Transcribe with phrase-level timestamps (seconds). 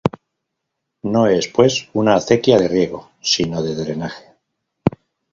[1.03, 4.33] No es, pues, una acequia de riego, sino de drenaje.